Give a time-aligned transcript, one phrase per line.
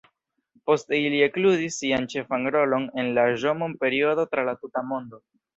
[0.69, 5.25] Poste ili ekludis sian ĉefan rolon en la Ĵomon-periodo tra la tuta lando.